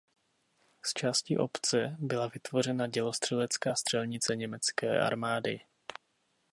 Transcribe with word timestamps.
Z 0.85 0.93
části 0.93 1.37
obce 1.37 1.95
byla 1.99 2.27
vytvořena 2.27 2.87
dělostřelecká 2.87 3.75
střelnice 3.75 4.35
německé 4.35 4.99
armády. 4.99 5.59